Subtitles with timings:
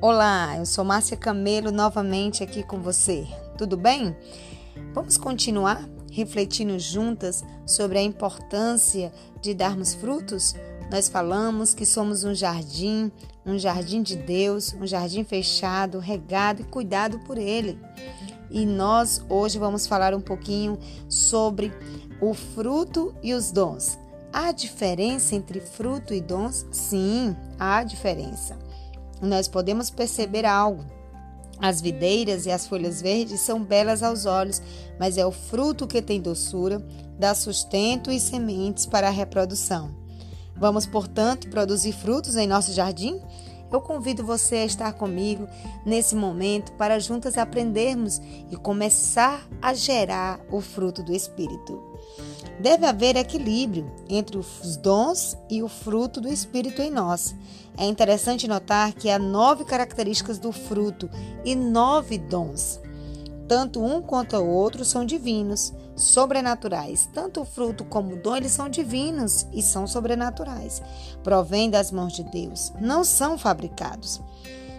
[0.00, 3.26] Olá, eu sou Márcia Camelo novamente aqui com você.
[3.56, 4.16] Tudo bem?
[4.94, 10.54] Vamos continuar refletindo juntas sobre a importância de darmos frutos?
[10.88, 13.10] Nós falamos que somos um jardim,
[13.44, 17.76] um jardim de Deus, um jardim fechado, regado e cuidado por Ele.
[18.52, 20.78] E nós hoje vamos falar um pouquinho
[21.08, 21.72] sobre
[22.20, 23.98] o fruto e os dons.
[24.32, 26.64] Há diferença entre fruto e dons?
[26.70, 28.67] Sim, há diferença
[29.20, 30.84] nós podemos perceber algo.
[31.60, 34.62] As videiras e as folhas verdes são belas aos olhos,
[34.98, 36.84] mas é o fruto que tem doçura,
[37.18, 39.90] dá sustento e sementes para a reprodução.
[40.56, 43.20] Vamos, portanto, produzir frutos em nosso jardim?
[43.70, 45.46] Eu convido você a estar comigo
[45.84, 51.87] nesse momento para juntas aprendermos e começar a gerar o fruto do Espírito.
[52.60, 57.34] Deve haver equilíbrio entre os dons e o fruto do Espírito em nós.
[57.76, 61.08] É interessante notar que há nove características do fruto
[61.44, 62.80] e nove dons.
[63.46, 67.08] Tanto um quanto o outro são divinos, sobrenaturais.
[67.14, 70.82] Tanto o fruto como o dom, eles são divinos e são sobrenaturais.
[71.22, 74.20] Provém das mãos de Deus, não são fabricados.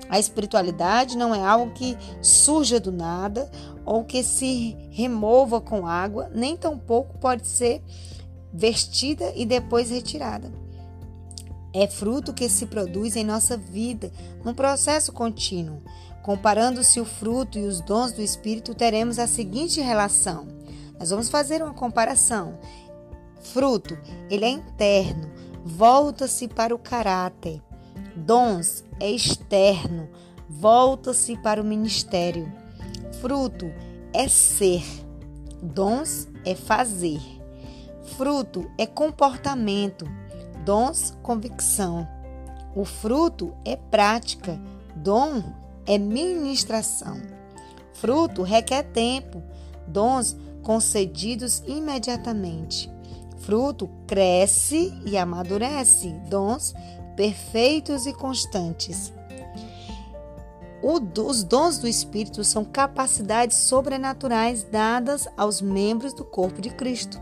[0.09, 3.49] A espiritualidade não é algo que surja do nada
[3.89, 7.81] ou que se remova com água, nem tampouco pode ser
[8.53, 10.53] vestida e depois retirada.
[11.73, 14.11] É fruto que se produz em nossa vida,
[14.45, 15.81] num processo contínuo.
[16.21, 20.47] Comparando-se o fruto e os dons do Espírito, teremos a seguinte relação.
[20.99, 22.59] Nós vamos fazer uma comparação.
[23.41, 23.97] Fruto,
[24.29, 25.31] ele é interno,
[25.65, 27.59] volta-se para o caráter.
[28.15, 30.07] Dons é externo,
[30.47, 32.58] volta-se para o ministério.
[33.21, 33.69] Fruto
[34.13, 34.83] é ser,
[35.61, 37.19] dons é fazer.
[38.15, 40.05] Fruto é comportamento,
[40.63, 42.07] dons convicção.
[42.73, 44.57] O fruto é prática,
[44.95, 45.43] dom
[45.85, 47.21] é ministração.
[47.93, 49.43] Fruto requer tempo,
[49.85, 52.89] dons concedidos imediatamente.
[53.39, 56.73] Fruto cresce e amadurece, dons
[57.17, 59.11] perfeitos e constantes.
[60.81, 67.19] Os dons do Espírito são capacidades sobrenaturais dadas aos membros do corpo de Cristo.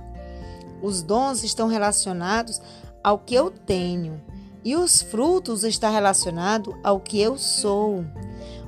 [0.82, 2.62] Os dons estão relacionados
[3.04, 4.22] ao que eu tenho
[4.64, 8.06] e os frutos estão relacionados ao que eu sou.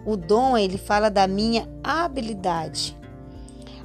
[0.06, 2.98] O dom ele fala da minha habilidade,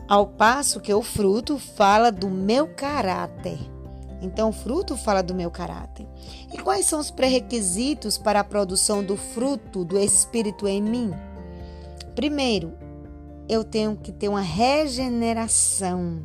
[0.08, 3.73] ao passo que o fruto fala do meu caráter.
[4.24, 6.06] Então, o fruto fala do meu caráter.
[6.50, 11.12] E quais são os pré-requisitos para a produção do fruto do Espírito em mim?
[12.14, 12.72] Primeiro,
[13.46, 16.22] eu tenho que ter uma regeneração.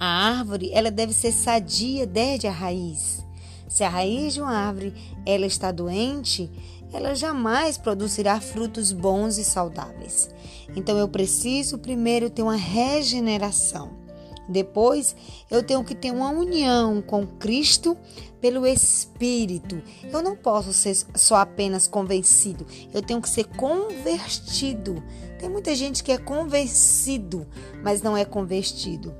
[0.00, 3.22] A árvore, ela deve ser sadia desde a raiz.
[3.68, 4.94] Se a raiz de uma árvore
[5.26, 6.50] ela está doente,
[6.92, 10.30] ela jamais produzirá frutos bons e saudáveis.
[10.74, 14.03] Então eu preciso primeiro ter uma regeneração.
[14.48, 15.16] Depois,
[15.50, 17.96] eu tenho que ter uma união com Cristo
[18.40, 19.82] pelo Espírito.
[20.12, 25.02] Eu não posso ser só apenas convencido, eu tenho que ser convertido.
[25.38, 27.46] Tem muita gente que é convencido,
[27.82, 29.14] mas não é convertido.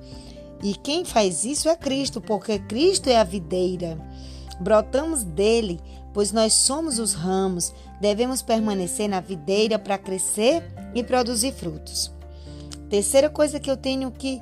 [0.62, 3.99] E quem faz isso é Cristo, porque Cristo é a videira.
[4.61, 5.81] Brotamos dele,
[6.12, 7.75] pois nós somos os ramos.
[8.01, 10.62] Devemos permanecer na videira para crescer
[10.95, 12.11] e produzir frutos.
[12.89, 14.41] Terceira coisa que eu tenho que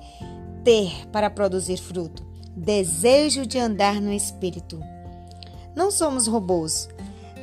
[0.65, 2.25] ter para produzir fruto?
[2.57, 4.81] Desejo de andar no Espírito.
[5.75, 6.89] Não somos robôs.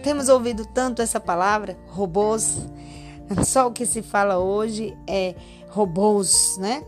[0.03, 2.57] Temos ouvido tanto essa palavra, robôs.
[3.45, 5.35] Só o que se fala hoje é
[5.69, 6.83] robôs, né?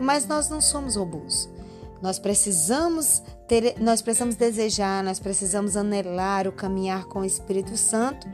[0.00, 1.48] Mas nós não somos robôs.
[2.00, 8.28] Nós precisamos ter, nós precisamos desejar, nós precisamos anelar o caminhar com o Espírito Santo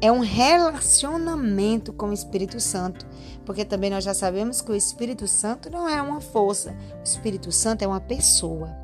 [0.00, 3.06] é um relacionamento com o Espírito Santo,
[3.44, 7.50] porque também nós já sabemos que o Espírito Santo não é uma força, o Espírito
[7.50, 8.76] Santo é uma pessoa.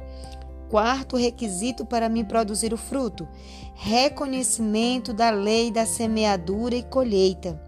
[0.69, 3.29] Quarto requisito para me produzir o fruto:
[3.75, 7.61] reconhecimento da lei da semeadura e colheita.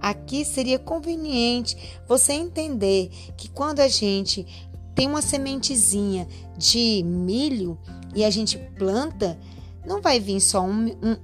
[0.00, 1.76] Aqui seria conveniente
[2.06, 4.46] você entender que quando a gente
[4.94, 6.26] tem uma sementezinha
[6.56, 7.78] de milho
[8.14, 9.38] e a gente planta,
[9.86, 11.16] não vai vir só um, um,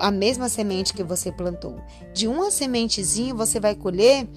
[0.00, 1.80] a mesma semente que você plantou.
[2.12, 4.28] De uma sementezinha você vai colher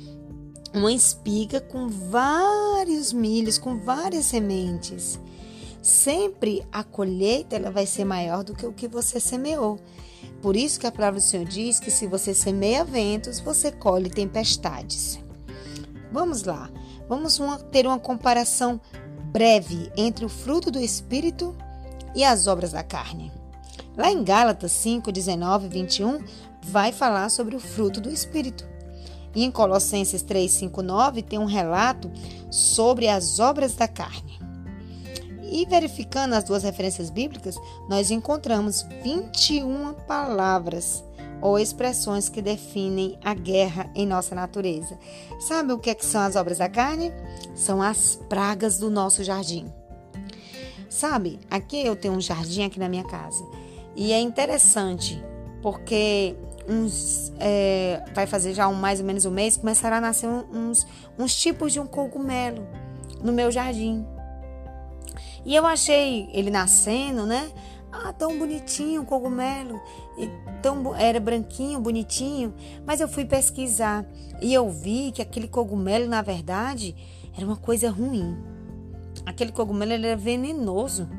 [0.74, 5.20] uma espiga com vários milhos, com várias sementes.
[5.82, 9.80] Sempre a colheita ela vai ser maior do que o que você semeou.
[10.42, 14.10] Por isso que a palavra do Senhor diz que se você semeia ventos, você colhe
[14.10, 15.20] tempestades.
[16.12, 16.70] Vamos lá,
[17.08, 18.80] vamos uma, ter uma comparação
[19.32, 21.56] breve entre o fruto do Espírito
[22.16, 23.32] e as obras da carne.
[23.96, 26.20] Lá em Gálatas 5, 19 e 21,
[26.64, 28.68] vai falar sobre o fruto do Espírito.
[29.36, 32.12] E em Colossenses 3, 5, 9 tem um relato
[32.50, 34.40] sobre as obras da carne.
[35.44, 37.56] E verificando as duas referências bíblicas,
[37.88, 41.04] nós encontramos 21 palavras
[41.40, 44.98] ou expressões que definem a guerra em nossa natureza.
[45.40, 47.12] Sabe o que, é que são as obras da carne?
[47.54, 49.72] São as pragas do nosso jardim.
[50.90, 53.44] Sabe, aqui eu tenho um jardim aqui na minha casa
[53.96, 55.24] e é interessante
[55.62, 56.36] porque
[56.68, 60.86] uns é, vai fazer já um, mais ou menos um mês começará a nascer uns,
[61.18, 62.66] uns tipos de um cogumelo
[63.22, 64.06] no meu jardim.
[65.46, 67.52] E eu achei ele nascendo, né?
[67.92, 69.80] Ah, tão bonitinho o cogumelo.
[70.62, 72.54] Tão, era branquinho, bonitinho.
[72.86, 74.06] Mas eu fui pesquisar
[74.42, 76.96] e eu vi que aquele cogumelo, na verdade,
[77.36, 78.36] era uma coisa ruim.
[79.26, 81.10] Aquele cogumelo era venenoso.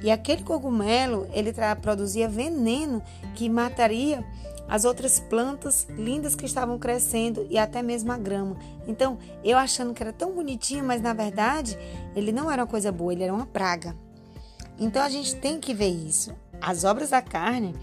[0.00, 3.02] E aquele cogumelo, ele produzia veneno
[3.34, 4.24] que mataria
[4.68, 8.56] as outras plantas lindas que estavam crescendo e até mesmo a grama.
[8.86, 11.76] Então, eu achando que era tão bonitinho, mas na verdade,
[12.14, 13.96] ele não era uma coisa boa, ele era uma praga.
[14.78, 16.32] Então a gente tem que ver isso.
[16.60, 17.74] As obras da carne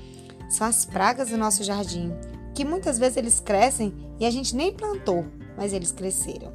[0.50, 2.14] são as pragas do nosso jardim,
[2.54, 5.26] que muitas vezes eles crescem e a gente nem plantou,
[5.58, 6.54] mas eles cresceram.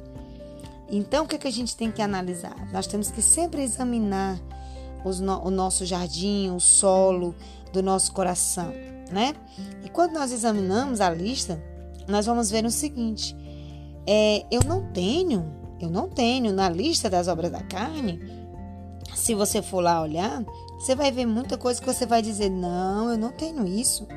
[0.89, 2.71] Então o que, é que a gente tem que analisar?
[2.71, 4.39] Nós temos que sempre examinar
[5.03, 7.35] no, o nosso jardim, o solo
[7.73, 8.71] do nosso coração,
[9.11, 9.33] né?
[9.83, 11.61] E quando nós examinamos a lista,
[12.07, 13.35] nós vamos ver o seguinte:
[14.05, 15.45] é, eu não tenho,
[15.79, 18.41] eu não tenho na lista das obras da carne
[19.15, 20.43] se você for lá olhar,
[20.79, 24.07] você vai ver muita coisa que você vai dizer: não, eu não tenho isso.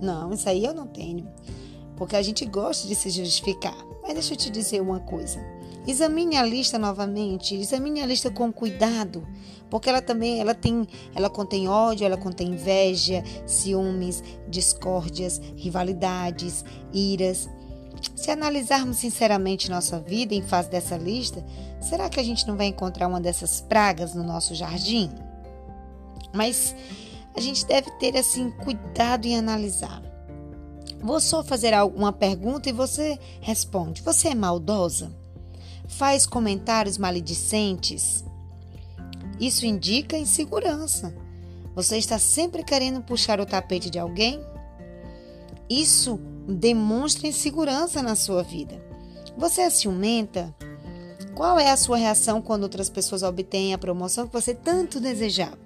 [0.00, 1.28] Não, isso aí eu não tenho.
[1.96, 3.76] Porque a gente gosta de se justificar.
[4.02, 5.40] Mas deixa eu te dizer uma coisa.
[5.86, 9.26] Examine a lista novamente, examine a lista com cuidado,
[9.68, 17.48] porque ela também ela tem, ela contém ódio, ela contém inveja, ciúmes, discórdias, rivalidades, iras.
[18.14, 21.44] Se analisarmos sinceramente nossa vida em face dessa lista,
[21.80, 25.10] será que a gente não vai encontrar uma dessas pragas no nosso jardim?
[26.32, 26.76] Mas
[27.34, 30.00] a gente deve ter assim cuidado em analisar.
[31.00, 34.02] Vou só fazer alguma pergunta e você responde.
[34.02, 35.21] Você é maldosa?
[35.92, 38.24] Faz comentários maledicentes?
[39.38, 41.14] Isso indica insegurança.
[41.74, 44.40] Você está sempre querendo puxar o tapete de alguém?
[45.68, 46.18] Isso
[46.48, 48.82] demonstra insegurança na sua vida.
[49.36, 50.54] Você é ciumenta?
[51.34, 55.58] Qual é a sua reação quando outras pessoas obtêm a promoção que você tanto desejava?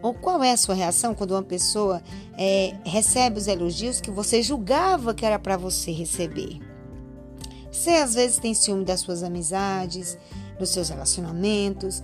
[0.00, 2.00] Ou qual é a sua reação quando uma pessoa
[2.38, 6.71] é, recebe os elogios que você julgava que era para você receber?
[7.72, 10.18] Você às vezes tem ciúme das suas amizades,
[10.58, 12.02] dos seus relacionamentos.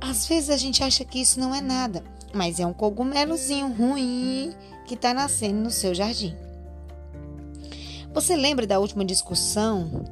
[0.00, 4.54] Às vezes a gente acha que isso não é nada, mas é um cogumelozinho ruim
[4.86, 6.34] que está nascendo no seu jardim.
[8.14, 10.04] Você lembra da última discussão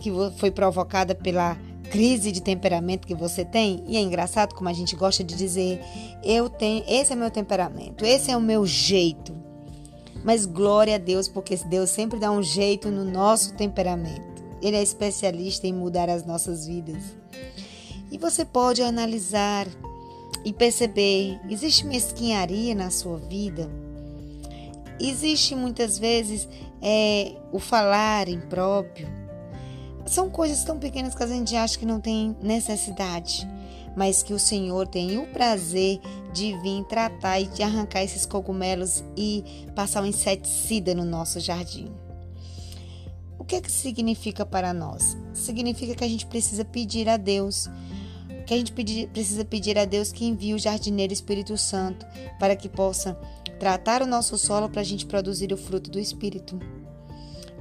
[0.00, 1.56] que foi provocada pela
[1.90, 3.84] crise de temperamento que você tem?
[3.86, 5.80] E é engraçado como a gente gosta de dizer:
[6.24, 9.45] eu tenho, esse é meu temperamento, esse é o meu jeito.
[10.26, 14.42] Mas glória a Deus, porque Deus sempre dá um jeito no nosso temperamento.
[14.60, 17.00] Ele é especialista em mudar as nossas vidas.
[18.10, 19.68] E você pode analisar
[20.44, 23.70] e perceber: existe mesquinharia na sua vida?
[24.98, 26.48] Existe muitas vezes
[26.82, 29.08] é, o falar impróprio.
[30.06, 33.46] São coisas tão pequenas que a gente acha que não tem necessidade,
[33.96, 35.98] mas que o Senhor tem o prazer
[36.32, 39.42] de vir tratar e de arrancar esses cogumelos e
[39.74, 41.90] passar um inseticida no nosso jardim.
[43.38, 45.16] O que, é que significa para nós?
[45.32, 47.68] Significa que a gente precisa pedir a Deus
[48.46, 52.06] que a gente pedir, precisa pedir a Deus que envie o jardineiro Espírito Santo
[52.38, 53.18] para que possa
[53.58, 56.58] tratar o nosso solo para a gente produzir o fruto do Espírito.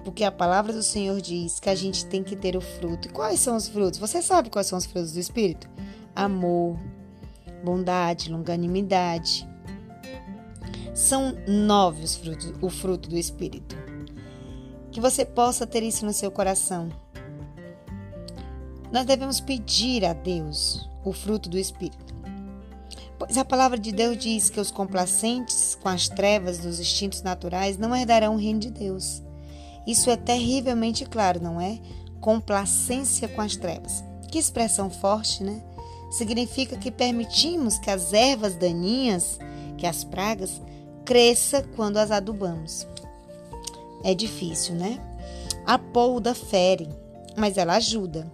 [0.03, 3.07] Porque a palavra do Senhor diz que a gente tem que ter o fruto.
[3.07, 3.99] E quais são os frutos?
[3.99, 5.67] Você sabe quais são os frutos do Espírito?
[6.15, 6.79] Amor,
[7.63, 9.45] bondade, longanimidade.
[10.93, 13.75] São nove os frutos, o fruto do Espírito.
[14.91, 16.89] Que você possa ter isso no seu coração.
[18.93, 22.15] Nós devemos pedir a Deus o fruto do Espírito.
[23.19, 27.77] Pois a palavra de Deus diz que os complacentes com as trevas dos instintos naturais
[27.77, 29.21] não herdarão o reino de Deus.
[29.85, 31.79] Isso é terrivelmente claro, não é?
[32.21, 34.03] Complacência com as trevas.
[34.31, 35.61] Que expressão forte, né?
[36.09, 39.39] Significa que permitimos que as ervas daninhas,
[39.77, 40.61] que as pragas,
[41.03, 42.87] cresça quando as adubamos.
[44.03, 44.99] É difícil, né?
[45.65, 46.89] A polda fere,
[47.35, 48.31] mas ela ajuda.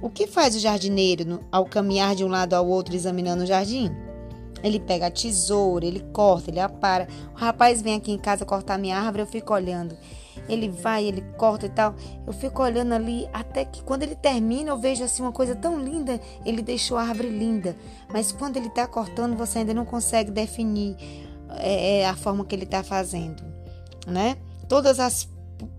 [0.00, 3.90] O que faz o jardineiro ao caminhar de um lado ao outro examinando o jardim?
[4.62, 7.08] Ele pega a tesoura, ele corta, ele apara.
[7.34, 9.96] O rapaz vem aqui em casa cortar minha árvore, eu fico olhando.
[10.48, 11.94] Ele vai, ele corta e tal.
[12.26, 15.78] Eu fico olhando ali até que quando ele termina, eu vejo assim uma coisa tão
[15.78, 16.20] linda.
[16.44, 17.76] Ele deixou a árvore linda,
[18.12, 20.96] mas quando ele está cortando, você ainda não consegue definir
[21.56, 23.42] é, é a forma que ele está fazendo,
[24.06, 24.36] né?
[24.68, 25.28] Todas as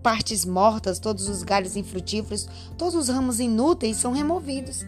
[0.01, 4.85] partes mortas, todos os galhos infrutíferos, todos os ramos inúteis são removidos.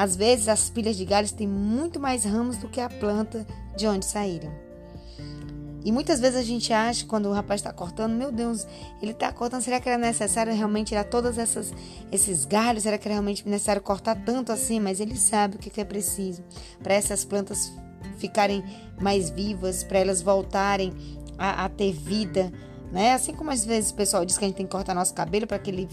[0.00, 3.44] Às vezes, as pilhas de galhos têm muito mais ramos do que a planta
[3.76, 4.48] de onde saíram.
[5.84, 8.64] E muitas vezes a gente acha, quando o rapaz está cortando, meu Deus,
[9.02, 11.36] ele está cortando, será que era necessário realmente tirar todos
[12.12, 12.84] esses galhos?
[12.84, 14.78] Será que era realmente necessário cortar tanto assim?
[14.78, 16.44] Mas ele sabe o que é preciso
[16.80, 17.72] para essas plantas
[18.18, 18.62] ficarem
[19.00, 20.92] mais vivas, para elas voltarem
[21.36, 22.52] a, a ter vida,
[22.92, 23.14] né?
[23.14, 25.46] Assim como às vezes o pessoal diz que a gente tem que cortar nosso cabelo
[25.46, 25.88] para que ele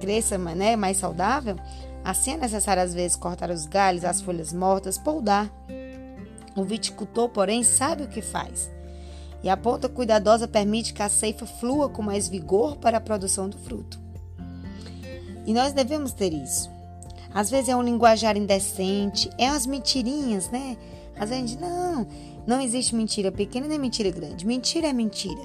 [0.00, 1.56] cresça né, mais saudável,
[2.08, 5.50] assim é necessário às vezes cortar os galhos, as folhas mortas, poldar.
[6.56, 8.70] O viticultor, porém, sabe o que faz.
[9.42, 13.48] E a ponta cuidadosa permite que a ceifa flua com mais vigor para a produção
[13.48, 14.00] do fruto.
[15.46, 16.70] E nós devemos ter isso.
[17.32, 20.76] Às vezes é um linguajar indecente, é umas mentirinhas, né?
[21.14, 22.06] Às vezes não,
[22.46, 24.46] não existe mentira pequena nem mentira grande.
[24.46, 25.42] Mentira é mentira.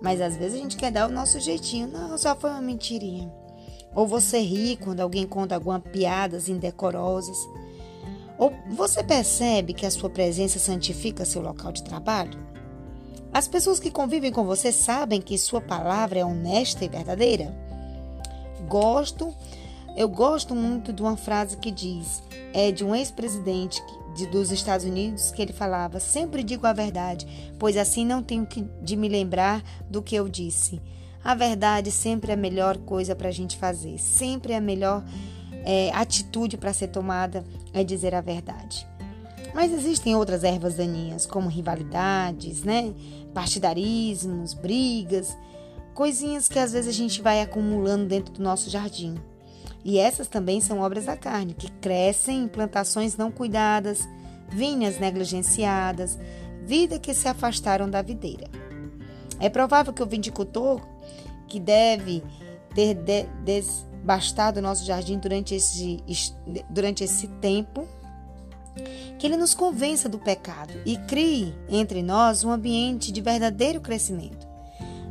[0.00, 1.88] Mas às vezes a gente quer dar o nosso jeitinho.
[1.88, 3.32] Não, só foi uma mentirinha.
[3.94, 7.36] Ou você ri quando alguém conta algumas piadas indecorosas.
[8.38, 12.38] Ou você percebe que a sua presença santifica seu local de trabalho?
[13.32, 17.54] As pessoas que convivem com você sabem que sua palavra é honesta e verdadeira?
[18.68, 19.34] Gosto,
[19.96, 22.22] eu gosto muito de uma frase que diz,
[22.52, 23.82] é de um ex-presidente
[24.30, 27.26] dos Estados Unidos que ele falava: "Sempre digo a verdade,
[27.58, 30.80] pois assim não tenho que, de me lembrar do que eu disse."
[31.24, 35.04] A verdade sempre é a melhor coisa para a gente fazer, sempre é a melhor
[35.64, 38.86] é, atitude para ser tomada é dizer a verdade.
[39.54, 42.92] Mas existem outras ervas daninhas, como rivalidades, né?
[43.34, 45.36] partidarismos, brigas,
[45.94, 49.14] coisinhas que às vezes a gente vai acumulando dentro do nosso jardim.
[49.84, 54.08] E essas também são obras da carne, que crescem em plantações não cuidadas,
[54.48, 56.18] vinhas negligenciadas,
[56.64, 58.48] vida que se afastaram da videira.
[59.40, 60.80] É provável que o vindicultor,
[61.52, 62.24] que deve
[62.74, 62.94] ter
[63.44, 66.02] desbastado o nosso jardim durante esse,
[66.70, 67.86] durante esse tempo,
[69.18, 74.48] que ele nos convença do pecado e crie entre nós um ambiente de verdadeiro crescimento.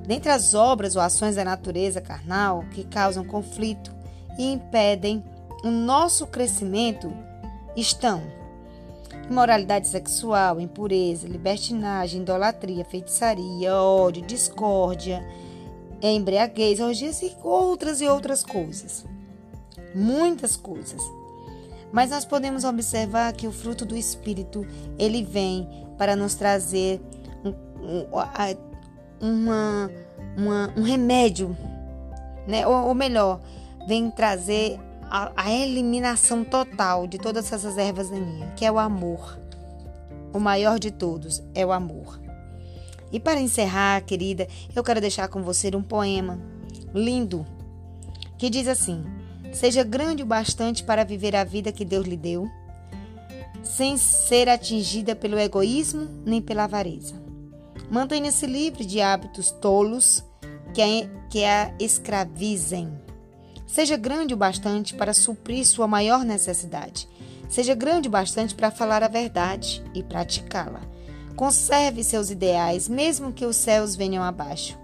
[0.07, 3.93] Dentre as obras ou ações da natureza carnal que causam conflito
[4.39, 5.23] e impedem
[5.63, 7.13] o nosso crescimento
[7.77, 8.19] estão
[9.29, 15.23] imoralidade sexual, impureza, libertinagem, idolatria, feitiçaria, ódio, discórdia,
[16.09, 19.05] embriaguez, orgias e outras e outras coisas.
[19.93, 21.01] Muitas coisas.
[21.91, 24.65] Mas nós podemos observar que o fruto do Espírito,
[24.97, 25.67] ele vem
[25.97, 27.01] para nos trazer
[27.43, 28.07] um, um,
[29.19, 29.91] uma,
[30.37, 31.55] uma, um remédio,
[32.47, 32.65] né?
[32.65, 33.41] ou, ou melhor,
[33.87, 39.37] vem trazer a, a, eliminação total de todas essas ervas daninhas, que é o amor.
[40.33, 42.21] O maior de todos é o amor.
[43.11, 46.39] E para encerrar, querida, eu quero deixar com você um poema
[46.93, 47.45] lindo
[48.37, 49.03] que diz assim:
[49.53, 52.49] Seja grande o bastante para viver a vida que Deus lhe deu,
[53.63, 57.21] sem ser atingida pelo egoísmo nem pela avareza.
[57.89, 60.23] Mantenha-se livre de hábitos tolos
[60.73, 60.87] que a,
[61.29, 62.91] que a escravizem.
[63.67, 67.07] Seja grande o bastante para suprir sua maior necessidade.
[67.49, 70.81] Seja grande o bastante para falar a verdade e praticá-la.
[71.41, 74.77] Conserve seus ideais, mesmo que os céus venham abaixo.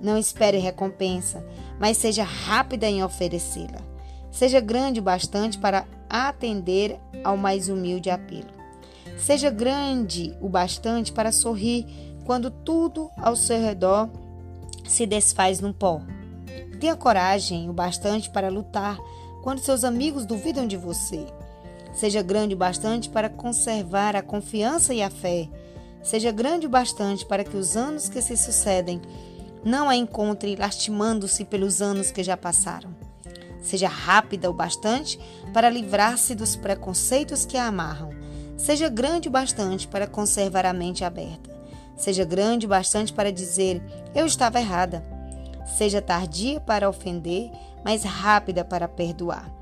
[0.00, 1.46] Não espere recompensa,
[1.78, 3.80] mas seja rápida em oferecê-la.
[4.32, 8.50] Seja grande o bastante para atender ao mais humilde apelo.
[9.16, 11.86] Seja grande o bastante para sorrir
[12.24, 14.10] quando tudo ao seu redor
[14.88, 16.00] se desfaz num pó.
[16.80, 18.98] Tenha coragem o bastante para lutar
[19.44, 21.24] quando seus amigos duvidam de você.
[21.94, 25.48] Seja grande o bastante para conservar a confiança e a fé.
[26.06, 29.02] Seja grande o bastante para que os anos que se sucedem
[29.64, 32.94] não a encontre lastimando-se pelos anos que já passaram.
[33.60, 35.18] Seja rápida o bastante
[35.52, 38.10] para livrar-se dos preconceitos que a amarram.
[38.56, 41.50] Seja grande o bastante para conservar a mente aberta.
[41.96, 43.82] Seja grande o bastante para dizer:
[44.14, 45.04] Eu estava errada.
[45.76, 47.50] Seja tardia para ofender,
[47.84, 49.52] mas rápida para perdoar.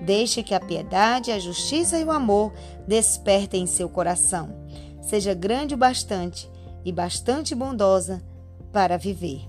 [0.00, 2.54] Deixe que a piedade, a justiça e o amor
[2.88, 4.69] despertem em seu coração.
[5.10, 6.48] Seja grande o bastante
[6.84, 8.22] e bastante bondosa
[8.72, 9.40] para viver.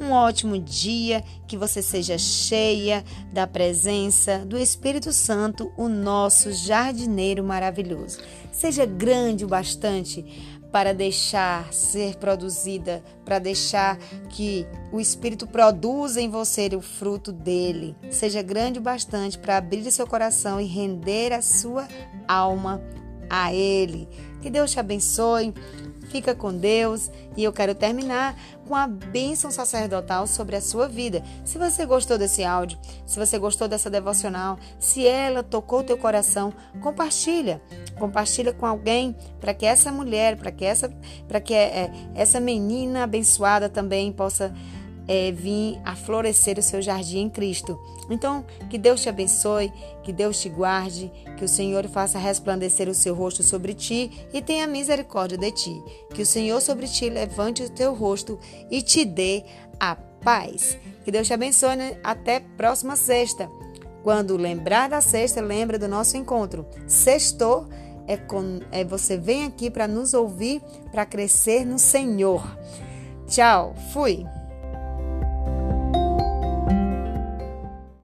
[0.00, 7.42] um ótimo dia, que você seja cheia da presença do Espírito Santo, o nosso jardineiro
[7.42, 8.20] maravilhoso.
[8.52, 10.24] Seja grande o bastante
[10.70, 17.96] para deixar ser produzida, para deixar que o Espírito produza em você o fruto dele.
[18.12, 21.88] Seja grande o bastante para abrir seu coração e render a sua
[22.28, 22.80] alma
[23.28, 24.08] a Ele.
[24.40, 25.52] Que Deus te abençoe.
[26.08, 28.34] Fica com Deus e eu quero terminar
[28.66, 31.22] com a bênção sacerdotal sobre a sua vida.
[31.44, 36.52] Se você gostou desse áudio, se você gostou dessa devocional, se ela tocou teu coração,
[36.80, 37.60] compartilha.
[37.98, 40.90] Compartilha com alguém para que essa mulher, para que essa,
[41.26, 44.54] para que é, essa menina abençoada também possa
[45.08, 47.80] é, vir a florescer o seu jardim em Cristo.
[48.10, 49.72] Então, que Deus te abençoe,
[50.02, 54.42] que Deus te guarde, que o Senhor faça resplandecer o seu rosto sobre ti e
[54.42, 55.82] tenha misericórdia de ti.
[56.14, 58.38] Que o Senhor sobre ti levante o teu rosto
[58.70, 59.44] e te dê
[59.80, 60.76] a paz.
[61.04, 61.76] Que Deus te abençoe.
[61.76, 61.98] Né?
[62.04, 63.50] Até próxima sexta.
[64.02, 66.66] Quando lembrar da sexta, lembra do nosso encontro.
[66.86, 67.66] Sextou
[68.06, 72.42] é, com, é você vem aqui para nos ouvir, para crescer no Senhor.
[73.26, 74.24] Tchau, fui!